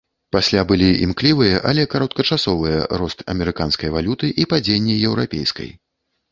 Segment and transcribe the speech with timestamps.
[0.35, 5.75] Пасля былі імклівыя, але кароткачасовыя рост амерыканскай валюты і падзенне еўрапейскай.